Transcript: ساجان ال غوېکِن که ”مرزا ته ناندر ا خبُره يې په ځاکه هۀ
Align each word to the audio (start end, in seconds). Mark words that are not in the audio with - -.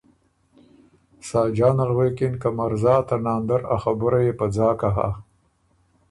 ساجان 1.29 1.77
ال 1.83 1.91
غوېکِن 1.95 2.33
که 2.41 2.49
”مرزا 2.57 2.95
ته 3.07 3.15
ناندر 3.23 3.61
ا 3.73 3.75
خبُره 3.83 4.19
يې 4.25 4.33
په 4.39 4.45
ځاکه 4.55 4.89
هۀ 4.95 5.09